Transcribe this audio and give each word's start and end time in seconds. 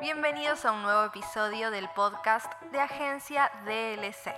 Bienvenidos 0.00 0.64
a 0.64 0.72
un 0.72 0.80
nuevo 0.80 1.04
episodio 1.04 1.70
del 1.70 1.86
podcast 1.94 2.50
de 2.72 2.80
Agencia 2.80 3.50
DLC. 3.66 4.32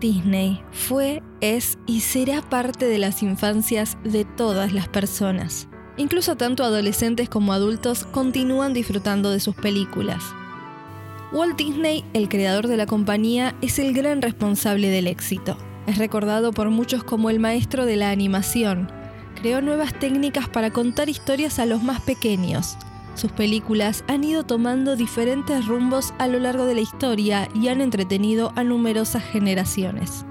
Disney 0.00 0.64
fue, 0.72 1.22
es 1.40 1.78
y 1.86 2.00
será 2.00 2.42
parte 2.42 2.86
de 2.86 2.98
las 2.98 3.22
infancias 3.22 3.96
de 4.02 4.24
todas 4.24 4.72
las 4.72 4.88
personas. 4.88 5.68
Incluso 5.96 6.36
tanto 6.36 6.64
adolescentes 6.64 7.28
como 7.28 7.52
adultos 7.52 8.04
continúan 8.04 8.74
disfrutando 8.74 9.30
de 9.30 9.40
sus 9.40 9.54
películas. 9.54 10.22
Walt 11.32 11.56
Disney, 11.56 12.04
el 12.14 12.28
creador 12.28 12.66
de 12.66 12.76
la 12.76 12.86
compañía, 12.86 13.54
es 13.60 13.78
el 13.78 13.92
gran 13.92 14.22
responsable 14.22 14.88
del 14.88 15.06
éxito. 15.06 15.56
Es 15.86 15.98
recordado 15.98 16.52
por 16.52 16.70
muchos 16.70 17.04
como 17.04 17.30
el 17.30 17.40
maestro 17.40 17.86
de 17.86 17.96
la 17.96 18.10
animación. 18.10 18.90
Creó 19.40 19.60
nuevas 19.60 19.92
técnicas 19.98 20.48
para 20.48 20.70
contar 20.70 21.08
historias 21.08 21.58
a 21.58 21.66
los 21.66 21.82
más 21.82 22.00
pequeños. 22.00 22.76
Sus 23.14 23.30
películas 23.30 24.04
han 24.08 24.24
ido 24.24 24.44
tomando 24.44 24.96
diferentes 24.96 25.66
rumbos 25.66 26.14
a 26.18 26.26
lo 26.26 26.38
largo 26.40 26.66
de 26.66 26.74
la 26.74 26.80
historia 26.80 27.48
y 27.54 27.68
han 27.68 27.80
entretenido 27.80 28.52
a 28.56 28.64
numerosas 28.64 29.22
generaciones. 29.22 30.24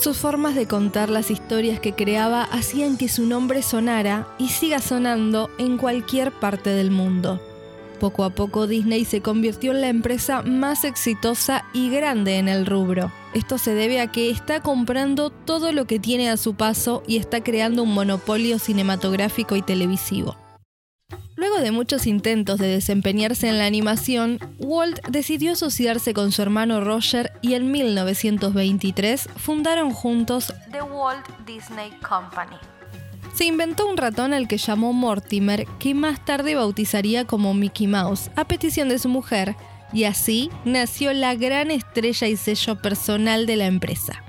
Sus 0.00 0.16
formas 0.16 0.54
de 0.54 0.66
contar 0.66 1.10
las 1.10 1.30
historias 1.30 1.78
que 1.78 1.92
creaba 1.92 2.44
hacían 2.44 2.96
que 2.96 3.06
su 3.06 3.26
nombre 3.26 3.60
sonara 3.60 4.26
y 4.38 4.48
siga 4.48 4.78
sonando 4.78 5.50
en 5.58 5.76
cualquier 5.76 6.32
parte 6.32 6.70
del 6.70 6.90
mundo. 6.90 7.38
Poco 8.00 8.24
a 8.24 8.30
poco 8.30 8.66
Disney 8.66 9.04
se 9.04 9.20
convirtió 9.20 9.72
en 9.72 9.82
la 9.82 9.88
empresa 9.88 10.40
más 10.40 10.84
exitosa 10.84 11.66
y 11.74 11.90
grande 11.90 12.38
en 12.38 12.48
el 12.48 12.64
rubro. 12.64 13.12
Esto 13.34 13.58
se 13.58 13.74
debe 13.74 14.00
a 14.00 14.10
que 14.10 14.30
está 14.30 14.62
comprando 14.62 15.28
todo 15.28 15.70
lo 15.70 15.84
que 15.84 15.98
tiene 15.98 16.30
a 16.30 16.38
su 16.38 16.54
paso 16.54 17.02
y 17.06 17.18
está 17.18 17.42
creando 17.44 17.82
un 17.82 17.92
monopolio 17.92 18.58
cinematográfico 18.58 19.54
y 19.54 19.60
televisivo. 19.60 20.39
Luego 21.40 21.60
de 21.60 21.70
muchos 21.70 22.06
intentos 22.06 22.58
de 22.58 22.66
desempeñarse 22.66 23.48
en 23.48 23.56
la 23.56 23.64
animación, 23.64 24.38
Walt 24.58 25.00
decidió 25.08 25.52
asociarse 25.52 26.12
con 26.12 26.32
su 26.32 26.42
hermano 26.42 26.82
Roger 26.82 27.32
y 27.40 27.54
en 27.54 27.72
1923 27.72 29.26
fundaron 29.36 29.90
juntos 29.90 30.52
The 30.70 30.82
Walt 30.82 31.26
Disney 31.46 31.92
Company. 32.06 32.58
Se 33.32 33.46
inventó 33.46 33.88
un 33.88 33.96
ratón 33.96 34.34
al 34.34 34.48
que 34.48 34.58
llamó 34.58 34.92
Mortimer, 34.92 35.64
que 35.78 35.94
más 35.94 36.22
tarde 36.26 36.56
bautizaría 36.56 37.24
como 37.24 37.54
Mickey 37.54 37.86
Mouse, 37.86 38.30
a 38.36 38.44
petición 38.44 38.90
de 38.90 38.98
su 38.98 39.08
mujer, 39.08 39.56
y 39.94 40.04
así 40.04 40.50
nació 40.66 41.14
la 41.14 41.36
gran 41.36 41.70
estrella 41.70 42.26
y 42.26 42.36
sello 42.36 42.82
personal 42.82 43.46
de 43.46 43.56
la 43.56 43.64
empresa. 43.64 44.22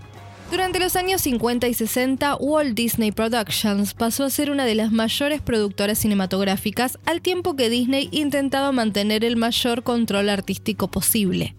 Durante 0.52 0.80
los 0.80 0.98
años 0.98 1.22
50 1.22 1.70
y 1.70 1.74
60, 1.74 2.36
Walt 2.36 2.76
Disney 2.76 3.14
Productions 3.14 3.94
pasó 3.94 4.26
a 4.26 4.30
ser 4.30 4.52
una 4.52 4.66
de 4.66 4.76
las 4.76 4.92
mayores 4.92 5.42
productoras 5.42 6.00
cinematográficas, 6.00 7.00
al 7.06 7.22
tiempo 7.22 7.56
que 7.56 7.70
Disney 7.70 8.10
intentaba 8.12 8.74
mantener 8.74 9.24
el 9.24 9.38
mayor 9.38 9.82
control 9.84 10.28
artístico 10.28 10.90
posible. 10.90 11.56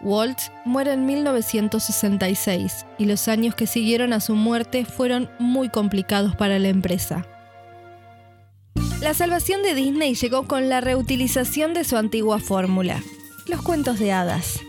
Walt 0.00 0.38
muere 0.64 0.92
en 0.92 1.06
1966 1.06 2.86
y 2.98 3.06
los 3.06 3.26
años 3.26 3.56
que 3.56 3.66
siguieron 3.66 4.12
a 4.12 4.20
su 4.20 4.36
muerte 4.36 4.84
fueron 4.84 5.28
muy 5.40 5.68
complicados 5.68 6.36
para 6.36 6.60
la 6.60 6.68
empresa. 6.68 7.26
La 9.00 9.12
salvación 9.12 9.64
de 9.64 9.74
Disney 9.74 10.14
llegó 10.14 10.46
con 10.46 10.68
la 10.68 10.80
reutilización 10.80 11.74
de 11.74 11.82
su 11.82 11.96
antigua 11.96 12.38
fórmula, 12.38 13.02
los 13.48 13.60
cuentos 13.62 13.98
de 13.98 14.12
hadas. 14.12 14.60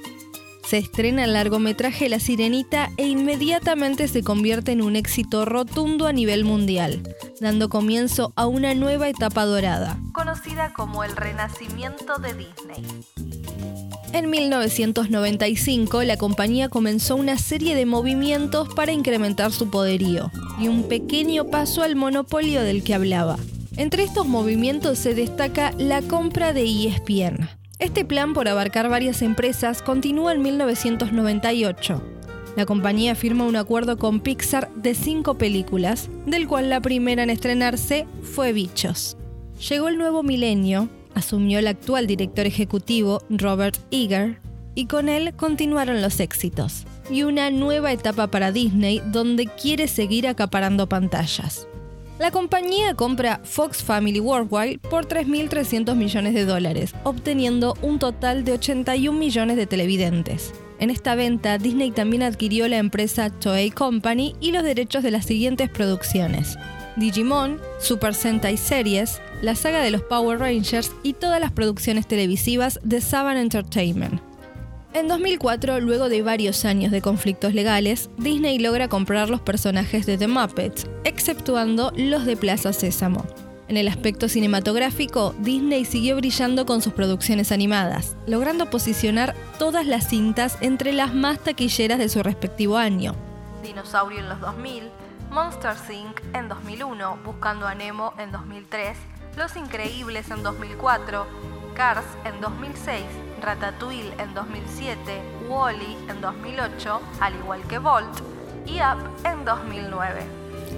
Se 0.67 0.77
estrena 0.77 1.23
el 1.23 1.31
largometraje 1.31 2.09
La 2.09 2.19
Sirenita 2.19 2.91
e 2.97 3.07
inmediatamente 3.07 4.09
se 4.09 4.21
convierte 4.21 4.73
en 4.73 4.81
un 4.81 4.97
éxito 4.97 5.45
rotundo 5.45 6.07
a 6.07 6.11
nivel 6.11 6.43
mundial, 6.43 7.01
dando 7.39 7.69
comienzo 7.69 8.33
a 8.35 8.47
una 8.47 8.73
nueva 8.73 9.07
etapa 9.07 9.45
dorada, 9.45 9.97
conocida 10.11 10.73
como 10.73 11.05
el 11.05 11.15
Renacimiento 11.15 12.17
de 12.17 12.33
Disney. 12.33 12.83
En 14.11 14.29
1995, 14.29 16.03
la 16.03 16.17
compañía 16.17 16.67
comenzó 16.67 17.15
una 17.15 17.37
serie 17.37 17.73
de 17.73 17.85
movimientos 17.85 18.67
para 18.73 18.91
incrementar 18.91 19.53
su 19.53 19.69
poderío 19.69 20.31
y 20.59 20.67
un 20.67 20.83
pequeño 20.89 21.45
paso 21.45 21.81
al 21.81 21.95
monopolio 21.95 22.61
del 22.61 22.83
que 22.83 22.93
hablaba. 22.93 23.37
Entre 23.77 24.03
estos 24.03 24.27
movimientos 24.27 24.99
se 24.99 25.15
destaca 25.15 25.71
la 25.77 26.01
compra 26.01 26.51
de 26.51 26.65
ESPN, 26.65 27.47
este 27.79 28.05
plan 28.05 28.33
por 28.33 28.47
abarcar 28.47 28.89
varias 28.89 29.21
empresas 29.21 29.81
continúa 29.81 30.33
en 30.33 30.41
1998. 30.41 32.01
La 32.55 32.65
compañía 32.65 33.13
firma 33.13 33.45
un 33.45 33.55
acuerdo 33.55 33.97
con 33.97 34.19
Pixar 34.19 34.73
de 34.73 34.95
cinco 34.95 35.37
películas, 35.37 36.09
del 36.25 36.47
cual 36.47 36.71
la 36.71 36.81
primera 36.81 37.21
en 37.21 37.29
estrenarse 37.29 38.07
fue 38.23 38.51
Bichos. 38.51 39.15
Llegó 39.69 39.89
el 39.89 39.97
nuevo 39.99 40.23
milenio, 40.23 40.89
asumió 41.13 41.59
el 41.59 41.67
actual 41.67 42.07
director 42.07 42.47
ejecutivo 42.47 43.21
Robert 43.29 43.77
Eager, 43.91 44.39
y 44.73 44.85
con 44.87 45.07
él 45.07 45.33
continuaron 45.35 46.01
los 46.01 46.19
éxitos, 46.19 46.85
y 47.11 47.23
una 47.23 47.51
nueva 47.51 47.91
etapa 47.91 48.27
para 48.27 48.51
Disney 48.51 49.03
donde 49.05 49.45
quiere 49.45 49.87
seguir 49.87 50.27
acaparando 50.27 50.89
pantallas. 50.89 51.66
La 52.19 52.31
compañía 52.31 52.95
compra 52.95 53.41
Fox 53.43 53.83
Family 53.83 54.19
Worldwide 54.19 54.79
por 54.79 55.07
3.300 55.07 55.95
millones 55.95 56.33
de 56.33 56.45
dólares, 56.45 56.95
obteniendo 57.03 57.75
un 57.83 57.99
total 57.99 58.43
de 58.43 58.53
81 58.53 59.17
millones 59.17 59.55
de 59.55 59.67
televidentes. 59.67 60.51
En 60.79 60.89
esta 60.89 61.13
venta, 61.13 61.59
Disney 61.59 61.91
también 61.91 62.23
adquirió 62.23 62.67
la 62.67 62.77
empresa 62.77 63.29
Toei 63.29 63.69
Company 63.69 64.35
y 64.39 64.51
los 64.51 64.63
derechos 64.63 65.03
de 65.03 65.11
las 65.11 65.25
siguientes 65.25 65.69
producciones. 65.69 66.57
Digimon, 66.95 67.61
Super 67.79 68.15
Sentai 68.15 68.57
Series, 68.57 69.21
la 69.43 69.53
saga 69.53 69.81
de 69.81 69.91
los 69.91 70.01
Power 70.01 70.39
Rangers 70.39 70.91
y 71.03 71.13
todas 71.13 71.39
las 71.39 71.51
producciones 71.51 72.07
televisivas 72.07 72.79
de 72.83 72.99
Saban 72.99 73.37
Entertainment. 73.37 74.26
En 74.97 75.07
2004, 75.07 75.79
luego 75.79 76.09
de 76.09 76.23
varios 76.23 76.65
años 76.65 76.91
de 76.91 77.03
conflictos 77.03 77.53
legales, 77.53 78.09
Disney 78.17 78.57
logra 78.57 78.87
comprar 78.87 79.29
los 79.29 79.41
personajes 79.41 80.07
de 80.07 80.17
The 80.17 80.27
Muppets, 80.27 80.87
exceptuando 81.03 81.93
los 81.95 82.25
de 82.25 82.35
Plaza 82.35 82.73
Sésamo. 82.73 83.23
En 83.67 83.77
el 83.77 83.89
aspecto 83.89 84.27
cinematográfico, 84.27 85.35
Disney 85.37 85.85
siguió 85.85 86.15
brillando 86.15 86.65
con 86.65 86.81
sus 86.81 86.93
producciones 86.93 87.51
animadas, 87.51 88.17
logrando 88.25 88.71
posicionar 88.71 89.35
todas 89.59 89.85
las 89.85 90.09
cintas 90.09 90.57
entre 90.61 90.93
las 90.93 91.13
más 91.13 91.37
taquilleras 91.41 91.99
de 91.99 92.09
su 92.09 92.23
respectivo 92.23 92.77
año. 92.77 93.13
Dinosaurio 93.61 94.17
en 94.17 94.29
los 94.29 94.41
2000, 94.41 94.81
Monster 95.29 95.75
Inc. 95.91 96.21
en 96.33 96.49
2001, 96.49 97.19
Buscando 97.23 97.67
a 97.67 97.75
Nemo 97.75 98.15
en 98.17 98.31
2003, 98.31 98.97
Los 99.37 99.57
Increíbles 99.57 100.31
en 100.31 100.41
2004, 100.41 101.27
Cars 101.75 102.07
en 102.25 102.41
2006, 102.41 103.03
Ratatouille 103.41 104.11
en 104.19 104.33
2007, 104.33 104.97
Wally 105.49 105.97
en 106.09 106.21
2008, 106.21 107.01
al 107.19 107.35
igual 107.35 107.61
que 107.67 107.79
Volt, 107.79 108.07
y 108.65 108.75
Up 108.75 108.97
en 109.25 109.45
2009. 109.45 110.21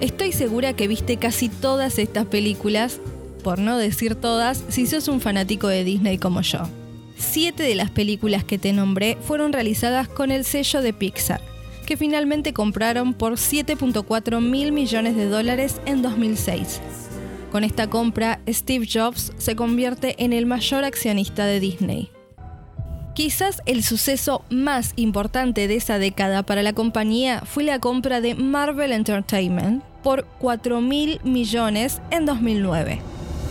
Estoy 0.01 0.31
segura 0.31 0.73
que 0.73 0.87
viste 0.87 1.17
casi 1.17 1.49
todas 1.49 1.99
estas 1.99 2.25
películas, 2.25 2.99
por 3.43 3.59
no 3.59 3.77
decir 3.77 4.15
todas, 4.15 4.63
si 4.69 4.85
sos 4.87 5.07
un 5.07 5.21
fanático 5.21 5.67
de 5.67 5.83
Disney 5.83 6.17
como 6.17 6.41
yo. 6.41 6.59
Siete 7.17 7.63
de 7.63 7.75
las 7.75 7.89
películas 7.89 8.43
que 8.43 8.57
te 8.57 8.71
nombré 8.71 9.17
fueron 9.21 9.51
realizadas 9.51 10.07
con 10.07 10.31
el 10.31 10.45
sello 10.45 10.81
de 10.81 10.93
Pixar, 10.93 11.41
que 11.85 11.97
finalmente 11.97 12.53
compraron 12.53 13.13
por 13.13 13.33
7.4 13.33 14.41
mil 14.41 14.71
millones 14.71 15.15
de 15.15 15.27
dólares 15.27 15.81
en 15.85 16.01
2006. 16.01 16.81
Con 17.51 17.63
esta 17.63 17.89
compra, 17.89 18.39
Steve 18.47 18.87
Jobs 18.91 19.33
se 19.37 19.55
convierte 19.55 20.15
en 20.23 20.33
el 20.33 20.45
mayor 20.45 20.83
accionista 20.83 21.45
de 21.45 21.59
Disney. 21.59 22.11
Quizás 23.19 23.61
el 23.65 23.83
suceso 23.83 24.45
más 24.49 24.93
importante 24.95 25.67
de 25.67 25.75
esa 25.75 25.99
década 25.99 26.43
para 26.43 26.63
la 26.63 26.71
compañía 26.71 27.41
fue 27.45 27.65
la 27.65 27.77
compra 27.77 28.21
de 28.21 28.33
Marvel 28.33 28.93
Entertainment 28.93 29.83
por 30.01 30.23
4 30.39 30.79
mil 30.79 31.19
millones 31.25 31.99
en 32.11 32.25
2009. 32.25 33.01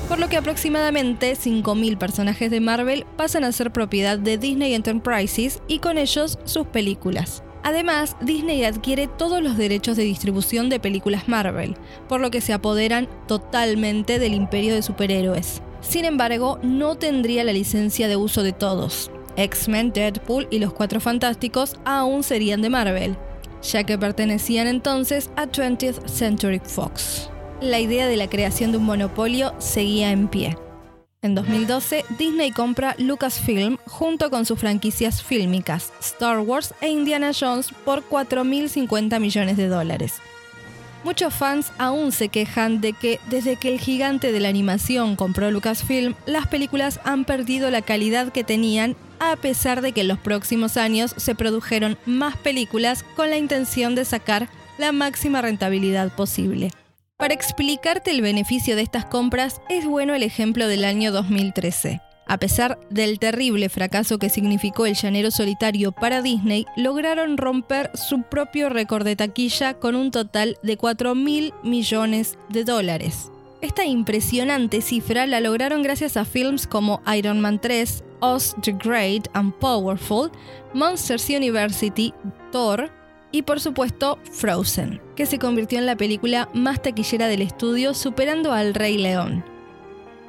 Por 0.09 0.21
lo 0.21 0.31
que 0.31 0.39
aproximadamente 0.39 1.35
5.000 1.35 1.99
personajes 1.99 2.51
de 2.51 2.61
Marvel 2.61 3.05
pasan 3.19 3.45
a 3.45 3.53
ser 3.53 3.71
propiedad 3.71 4.19
de 4.19 4.39
Disney 4.39 4.73
Enterprises 4.73 5.61
y 5.69 5.81
con 5.81 5.99
ellos 5.99 6.39
sus 6.45 6.67
películas. 6.69 7.43
Además, 7.63 8.17
Disney 8.23 8.65
adquiere 8.65 9.07
todos 9.07 9.43
los 9.43 9.59
derechos 9.59 9.99
de 9.99 10.05
distribución 10.05 10.71
de 10.71 10.81
películas 10.81 11.29
Marvel, 11.29 11.77
por 12.09 12.23
lo 12.23 12.31
que 12.31 12.41
se 12.41 12.55
apoderan 12.55 13.07
totalmente 13.27 14.19
del 14.19 14.33
imperio 14.33 14.75
de 14.75 14.81
superhéroes. 14.81 15.61
Sin 15.83 16.07
embargo, 16.07 16.59
no 16.63 16.95
tendría 16.95 17.45
la 17.45 17.53
licencia 17.53 18.09
de 18.09 18.17
uso 18.17 18.43
de 18.43 18.53
todos. 18.55 19.11
X-Men, 19.39 19.93
Deadpool 19.93 20.49
y 20.51 20.59
los 20.59 20.73
Cuatro 20.73 21.01
Fantásticos 21.01 21.77
aún 21.85 22.23
serían 22.23 22.61
de 22.61 22.69
Marvel, 22.69 23.17
ya 23.63 23.85
que 23.85 23.97
pertenecían 23.97 24.67
entonces 24.67 25.31
a 25.37 25.47
20th 25.47 26.07
Century 26.07 26.61
Fox. 26.63 27.31
la 27.61 27.81
idea 27.81 28.07
de 28.07 28.17
la 28.17 28.29
creación 28.29 28.71
de 28.71 28.79
un 28.79 28.85
monopolio 28.85 29.53
seguía 29.59 30.13
en 30.13 30.29
pie. 30.29 30.57
En 31.23 31.35
2012, 31.35 32.05
Disney 32.17 32.53
compra 32.53 32.95
Lucasfilm 32.99 33.79
junto 33.87 34.31
con 34.31 34.47
sus 34.47 34.61
franquicias 34.61 35.21
fílmicas, 35.21 35.93
Star 36.01 36.39
Wars 36.39 36.73
e 36.81 36.91
Indiana 36.91 37.33
Jones 37.39 37.71
por 37.85 38.09
4.050 38.09 39.19
millones 39.19 39.57
de 39.57 39.67
dólares. 39.67 40.15
Muchos 41.03 41.35
fans 41.35 41.73
aún 41.79 42.13
se 42.13 42.29
quejan 42.29 42.81
de 42.81 42.93
que 42.93 43.19
desde 43.29 43.57
que 43.57 43.73
el 43.73 43.81
gigante 43.81 44.31
de 44.31 44.39
la 44.39 44.49
animación 44.49 45.17
compró 45.17 45.51
Lucasfilm, 45.51 46.15
las 46.27 46.47
películas 46.47 47.01
han 47.05 47.25
perdido 47.25 47.71
la 47.71 47.83
calidad 47.83 48.31
que 48.31 48.45
tenían 48.45 48.95
a 49.21 49.37
pesar 49.37 49.83
de 49.83 49.93
que 49.93 50.03
en 50.03 50.09
los 50.09 50.19
próximos 50.19 50.77
años 50.77 51.15
se 51.17 51.35
produjeron 51.35 51.99
más 52.07 52.37
películas 52.37 53.05
con 53.17 53.31
la 53.31 53.37
intención 53.37 53.95
de 53.95 54.05
sacar 54.05 54.49
la 54.79 54.93
máxima 54.93 55.43
rentabilidad 55.43 56.15
posible. 56.15 56.71
Para 57.17 57.35
explicarte 57.35 58.13
el 58.13 58.23
beneficio 58.23 58.77
de 58.77 58.83
estas 58.83 59.05
compras 59.05 59.61
es 59.69 59.85
bueno 59.87 60.15
el 60.15 60.23
ejemplo 60.23 60.69
del 60.69 60.85
año 60.85 61.11
2013. 61.11 62.01
A 62.29 62.37
pesar 62.37 62.79
del 62.91 63.19
terrible 63.19 63.71
fracaso 63.71 64.19
que 64.19 64.29
significó 64.29 64.85
el 64.85 64.95
llanero 64.95 65.31
solitario 65.31 65.93
para 65.93 66.21
Disney, 66.21 66.67
lograron 66.77 67.39
romper 67.39 67.91
su 67.95 68.23
propio 68.23 68.69
récord 68.69 69.05
de 69.05 69.17
taquilla 69.17 69.75
con 69.75 69.97
un 69.97 70.11
total 70.11 70.59
de 70.63 70.77
4 70.77 71.15
mil 71.15 71.55
millones 71.65 72.39
de 72.51 72.65
dólares. 72.65 73.33
Esta 73.61 73.85
impresionante 73.85 74.81
cifra 74.81 75.27
la 75.27 75.41
lograron 75.41 75.83
gracias 75.83 76.17
a 76.17 76.25
films 76.25 76.69
como 76.69 77.03
Iron 77.17 77.41
Man 77.41 77.61
3, 77.61 78.05
Oz 78.21 78.55
the 78.63 78.73
Great 78.73 79.27
and 79.33 79.53
Powerful, 79.55 80.31
Monsters 80.75 81.29
University, 81.29 82.15
Thor, 82.53 82.89
y 83.33 83.43
por 83.43 83.59
supuesto 83.61 84.19
Frozen, 84.31 85.01
que 85.17 85.27
se 85.27 85.41
convirtió 85.41 85.79
en 85.79 85.87
la 85.87 85.97
película 85.97 86.49
más 86.55 86.81
taquillera 86.83 87.27
del 87.27 87.43
estudio 87.43 87.95
superando 87.95 88.53
al 88.53 88.75
Rey 88.75 88.97
León. 88.97 89.45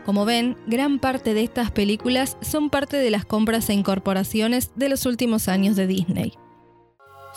Como 0.05 0.25
ven, 0.25 0.57
gran 0.65 0.97
parte 0.97 1.35
de 1.35 1.43
estas 1.43 1.69
películas 1.69 2.35
son 2.41 2.71
parte 2.71 2.97
de 2.97 3.11
las 3.11 3.25
compras 3.25 3.69
e 3.69 3.73
incorporaciones 3.73 4.71
de 4.75 4.89
los 4.89 5.05
últimos 5.05 5.47
años 5.47 5.75
de 5.75 5.85
Disney. 5.85 6.33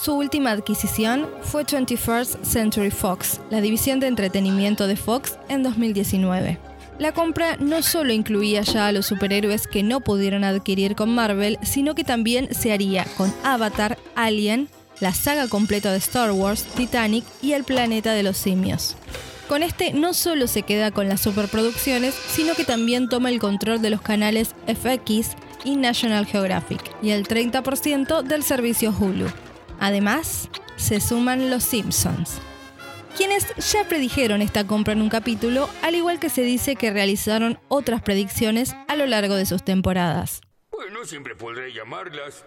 Su 0.03 0.15
última 0.15 0.51
adquisición 0.51 1.29
fue 1.43 1.65
21st 1.65 2.43
Century 2.43 2.91
Fox, 2.91 3.41
la 3.51 3.61
división 3.61 4.01
de 4.01 4.09
entretenimiento 4.09 4.89
de 4.89 4.97
Fox, 4.97 5.39
en 5.49 5.63
2019. 5.63 6.59
La 6.99 7.13
compra 7.13 7.57
no 7.59 7.83
solo 7.83 8.13
incluía 8.13 8.63
ya 8.63 8.89
a 8.89 8.93
los 8.93 9.07
superhéroes 9.07 9.69
que 9.69 9.85
no 9.85 10.01
pudieron 10.01 10.43
adquirir 10.43 10.97
con 10.97 11.15
Marvel, 11.15 11.57
sino 11.63 11.95
que 11.95 12.03
también 12.03 12.53
se 12.53 12.73
haría 12.73 13.05
con 13.17 13.33
Avatar, 13.45 13.97
Alien, 14.17 14.69
la 14.99 15.15
saga 15.15 15.47
completa 15.47 15.93
de 15.93 15.99
Star 15.99 16.33
Wars, 16.33 16.65
Titanic 16.65 17.25
y 17.41 17.53
El 17.53 17.63
planeta 17.63 18.13
de 18.13 18.25
los 18.25 18.37
simios. 18.37 18.97
Con 19.47 19.63
este 19.63 19.93
no 19.93 20.15
solo 20.15 20.49
se 20.49 20.63
queda 20.63 20.91
con 20.91 21.09
las 21.09 21.21
superproducciones, 21.21 22.17
sino 22.27 22.55
que 22.55 22.65
también 22.65 23.09
toma 23.09 23.31
el 23.31 23.39
control 23.39 23.81
de 23.81 23.91
los 23.91 24.03
canales 24.03 24.57
FX 24.67 25.37
y 25.65 25.77
National 25.77 26.27
Geographic 26.27 26.81
y 27.03 27.11
el 27.11 27.25
30% 27.25 28.25
del 28.25 28.43
servicio 28.43 28.93
Hulu. 28.99 29.29
Además, 29.83 30.49
se 30.77 31.01
suman 31.01 31.51
los 31.51 31.65
Simpsons, 31.65 32.41
quienes 33.17 33.53
ya 33.73 33.83
predijeron 33.89 34.41
esta 34.41 34.65
compra 34.65 34.93
en 34.93 35.03
un 35.03 35.09
capítulo, 35.09 35.69
al 35.83 35.97
igual 35.97 36.21
que 36.21 36.31
se 36.31 36.43
dice 36.43 36.77
que 36.77 36.93
realizaron 36.93 37.59
otras 37.67 38.01
predicciones 38.01 38.77
a 38.87 38.95
lo 38.95 39.07
largo 39.07 39.35
de 39.35 39.45
sus 39.45 39.65
temporadas. 39.65 40.41
Bueno, 40.71 41.05
siempre 41.05 41.35
podré 41.35 41.73
llamarlas. 41.73 42.45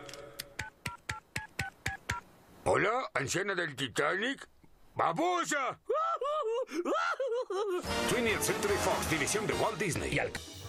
Hola, 2.63 3.11
anciana 3.13 3.53
del 3.53 3.75
Titanic. 3.75 4.47
¡Babosa! 4.95 5.77
20th 8.15 8.39
Century 8.39 8.75
Fox, 8.81 9.09
división 9.09 9.45
de 9.45 9.53
Walt 9.55 9.77
Disney. 9.77 10.17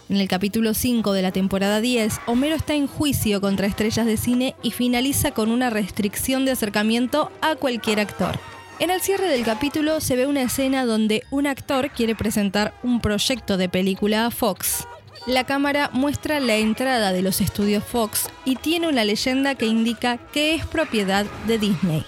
En 0.09 0.15
el 0.17 0.29
capítulo 0.29 0.73
5 0.73 1.11
de 1.11 1.21
la 1.21 1.33
temporada 1.33 1.81
10, 1.81 2.21
Homero 2.27 2.55
está 2.55 2.73
en 2.75 2.87
juicio 2.87 3.41
contra 3.41 3.67
estrellas 3.67 4.05
de 4.05 4.15
cine 4.15 4.55
y 4.63 4.71
finaliza 4.71 5.31
con 5.31 5.51
una 5.51 5.69
restricción 5.69 6.45
de 6.45 6.51
acercamiento 6.51 7.29
a 7.41 7.57
cualquier 7.57 7.99
actor. 7.99 8.39
En 8.79 8.89
el 8.89 9.01
cierre 9.01 9.27
del 9.27 9.43
capítulo 9.43 9.99
se 9.99 10.15
ve 10.15 10.25
una 10.25 10.43
escena 10.43 10.85
donde 10.85 11.23
un 11.29 11.45
actor 11.45 11.89
quiere 11.89 12.15
presentar 12.15 12.73
un 12.83 13.01
proyecto 13.01 13.57
de 13.57 13.67
película 13.67 14.27
a 14.27 14.31
Fox. 14.31 14.87
La 15.25 15.43
cámara 15.43 15.89
muestra 15.91 16.39
la 16.39 16.55
entrada 16.55 17.11
de 17.11 17.21
los 17.21 17.41
estudios 17.41 17.83
Fox 17.83 18.29
y 18.45 18.55
tiene 18.55 18.87
una 18.87 19.03
leyenda 19.03 19.55
que 19.55 19.65
indica 19.65 20.19
que 20.31 20.55
es 20.55 20.65
propiedad 20.65 21.25
de 21.47 21.57
Disney. 21.57 22.05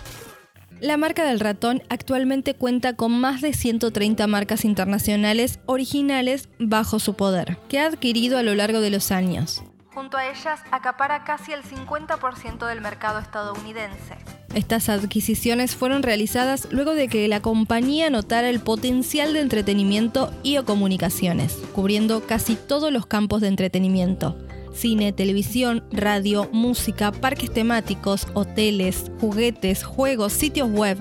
La 0.82 0.96
marca 0.96 1.26
del 1.26 1.42
ratón 1.42 1.84
actualmente 1.90 2.54
cuenta 2.54 2.94
con 2.94 3.12
más 3.12 3.42
de 3.42 3.52
130 3.52 4.26
marcas 4.28 4.64
internacionales 4.64 5.60
originales 5.66 6.48
bajo 6.58 7.00
su 7.00 7.16
poder, 7.16 7.58
que 7.68 7.80
ha 7.80 7.86
adquirido 7.88 8.38
a 8.38 8.44
lo 8.44 8.56
largo 8.56 8.80
de 8.80 8.90
los 8.90 9.12
años. 9.12 9.62
Junto 9.94 10.16
a 10.16 10.30
ellas 10.30 10.62
acapara 10.72 11.26
casi 11.26 11.52
el 11.52 11.64
50% 11.64 12.66
del 12.66 12.80
mercado 12.80 13.20
estadounidense. 13.20 14.16
Estas 14.54 14.88
adquisiciones 14.88 15.76
fueron 15.76 16.02
realizadas 16.02 16.70
luego 16.72 16.94
de 16.94 17.10
que 17.10 17.28
la 17.28 17.42
compañía 17.42 18.10
notara 18.10 18.50
el 18.50 18.62
potencial 18.62 19.34
de 19.34 19.42
entretenimiento 19.42 20.32
y 20.44 20.58
o 20.58 20.66
comunicaciones, 20.66 21.58
cubriendo 21.74 22.26
casi 22.26 22.56
todos 22.56 22.94
los 22.94 23.06
campos 23.06 23.42
de 23.42 23.50
entretenimiento. 23.50 24.38
Cine, 24.74 25.12
televisión, 25.12 25.84
radio, 25.92 26.50
música, 26.52 27.12
parques 27.12 27.52
temáticos, 27.52 28.28
hoteles, 28.34 29.12
juguetes, 29.20 29.84
juegos, 29.84 30.34
sitios 30.34 30.70
web. 30.70 30.98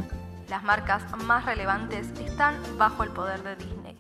Las 0.49 0.63
marcas 0.63 1.03
más 1.25 1.45
relevantes 1.45 2.07
están 2.25 2.57
bajo 2.79 3.05
el 3.05 3.11
poder 3.11 3.43
de 3.43 3.57
Disney. 3.57 3.97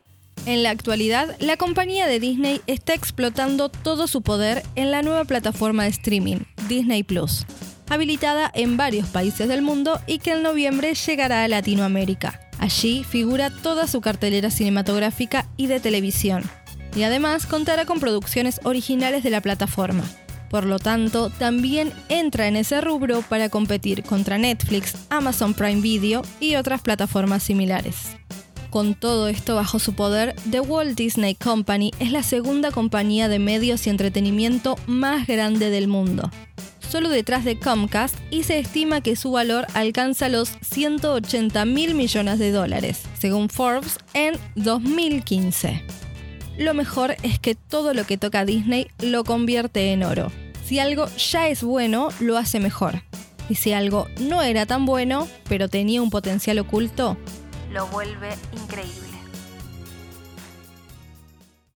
En 0.46 0.62
la 0.62 0.70
actualidad, 0.70 1.36
la 1.40 1.56
compañía 1.56 2.06
de 2.06 2.20
Disney 2.20 2.62
está 2.66 2.94
explotando 2.94 3.68
todo 3.68 4.06
su 4.06 4.22
poder 4.22 4.62
en 4.76 4.90
la 4.90 5.02
nueva 5.02 5.24
plataforma 5.24 5.84
de 5.84 5.90
streaming, 5.90 6.38
Disney 6.68 7.02
Plus 7.02 7.44
habilitada 7.90 8.50
en 8.54 8.76
varios 8.76 9.08
países 9.08 9.48
del 9.48 9.62
mundo 9.62 10.00
y 10.06 10.18
que 10.18 10.32
en 10.32 10.42
noviembre 10.42 10.94
llegará 10.94 11.44
a 11.44 11.48
Latinoamérica. 11.48 12.40
Allí 12.58 13.04
figura 13.04 13.50
toda 13.50 13.86
su 13.86 14.00
cartelera 14.00 14.50
cinematográfica 14.50 15.46
y 15.56 15.68
de 15.68 15.80
televisión, 15.80 16.42
y 16.98 17.04
además 17.04 17.46
contará 17.46 17.84
con 17.84 18.00
producciones 18.00 18.60
originales 18.64 19.22
de 19.22 19.30
la 19.30 19.40
plataforma. 19.40 20.02
Por 20.50 20.64
lo 20.64 20.80
tanto, 20.80 21.30
también 21.30 21.92
entra 22.08 22.48
en 22.48 22.56
ese 22.56 22.80
rubro 22.80 23.22
para 23.22 23.48
competir 23.48 24.02
contra 24.02 24.36
Netflix, 24.36 24.94
Amazon 25.08 25.54
Prime 25.54 25.80
Video 25.80 26.22
y 26.40 26.56
otras 26.56 26.82
plataformas 26.82 27.44
similares. 27.44 28.16
Con 28.70 28.94
todo 28.94 29.28
esto 29.28 29.54
bajo 29.54 29.78
su 29.78 29.94
poder, 29.94 30.34
The 30.50 30.60
Walt 30.60 30.96
Disney 30.96 31.36
Company 31.36 31.92
es 32.00 32.10
la 32.10 32.24
segunda 32.24 32.72
compañía 32.72 33.28
de 33.28 33.38
medios 33.38 33.86
y 33.86 33.90
entretenimiento 33.90 34.76
más 34.86 35.26
grande 35.28 35.70
del 35.70 35.86
mundo, 35.86 36.30
solo 36.80 37.10
detrás 37.10 37.44
de 37.44 37.60
Comcast 37.60 38.16
y 38.30 38.42
se 38.42 38.58
estima 38.58 39.02
que 39.02 39.14
su 39.14 39.30
valor 39.30 39.66
alcanza 39.74 40.28
los 40.28 40.50
180 40.62 41.64
mil 41.64 41.94
millones 41.94 42.40
de 42.40 42.50
dólares, 42.50 43.02
según 43.18 43.48
Forbes, 43.48 43.98
en 44.14 44.34
2015. 44.56 46.07
Lo 46.58 46.74
mejor 46.74 47.14
es 47.22 47.38
que 47.38 47.54
todo 47.54 47.94
lo 47.94 48.04
que 48.04 48.18
toca 48.18 48.44
Disney 48.44 48.88
lo 48.98 49.22
convierte 49.22 49.92
en 49.92 50.02
oro. 50.02 50.32
Si 50.64 50.80
algo 50.80 51.06
ya 51.16 51.48
es 51.48 51.62
bueno, 51.62 52.08
lo 52.18 52.36
hace 52.36 52.58
mejor. 52.58 53.02
Y 53.48 53.54
si 53.54 53.72
algo 53.72 54.08
no 54.20 54.42
era 54.42 54.66
tan 54.66 54.84
bueno, 54.84 55.28
pero 55.48 55.68
tenía 55.68 56.02
un 56.02 56.10
potencial 56.10 56.58
oculto, 56.58 57.16
lo 57.72 57.86
vuelve 57.86 58.30
increíble. 58.52 59.07